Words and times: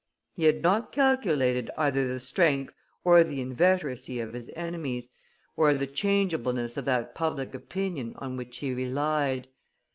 He 0.33 0.45
had 0.45 0.63
not 0.63 0.91
calculated 0.91 1.69
either 1.77 2.07
the 2.07 2.19
strength 2.19 2.73
or 3.03 3.19
inveteracy 3.19 4.19
of 4.19 4.33
his 4.33 4.49
enemies, 4.55 5.11
or 5.55 5.75
the 5.75 5.85
changeableness 5.85 6.75
of 6.75 6.85
that 6.85 7.13
public 7.13 7.53
opinion 7.53 8.15
on 8.17 8.35
which 8.35 8.57
he 8.57 8.73
relied. 8.73 9.47